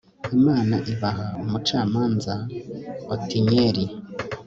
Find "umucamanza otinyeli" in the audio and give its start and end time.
1.43-3.85